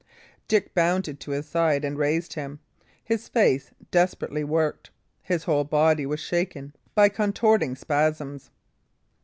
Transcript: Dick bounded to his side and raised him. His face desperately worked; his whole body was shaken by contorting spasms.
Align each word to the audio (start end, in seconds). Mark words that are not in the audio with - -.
Dick 0.47 0.73
bounded 0.73 1.19
to 1.19 1.29
his 1.29 1.45
side 1.47 1.85
and 1.85 1.95
raised 1.95 2.33
him. 2.33 2.59
His 3.03 3.29
face 3.29 3.69
desperately 3.91 4.43
worked; 4.43 4.89
his 5.21 5.43
whole 5.43 5.63
body 5.63 6.07
was 6.07 6.19
shaken 6.19 6.73
by 6.95 7.07
contorting 7.07 7.75
spasms. 7.75 8.49